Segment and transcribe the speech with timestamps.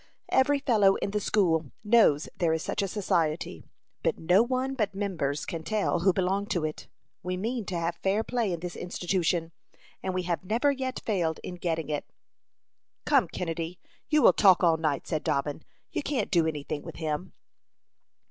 [0.29, 3.63] Every fellow in the school knows there is such a society,
[4.01, 6.87] but no one but members can tell who belong to it.
[7.21, 9.51] We mean to have fair play in this institution,
[10.01, 12.09] and we have never yet failed in getting it."
[13.05, 13.77] "Come, Kennedy,
[14.09, 15.61] you will talk all night," said Dobbin.
[15.91, 17.33] "You can't do any thing with him."